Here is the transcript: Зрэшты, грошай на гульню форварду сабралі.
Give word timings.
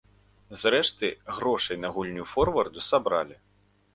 Зрэшты, 0.61 1.09
грошай 1.35 1.77
на 1.83 1.93
гульню 1.97 2.25
форварду 2.33 2.85
сабралі. 2.89 3.39